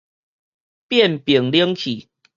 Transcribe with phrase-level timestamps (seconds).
[0.87, 2.09] 變頻冷氣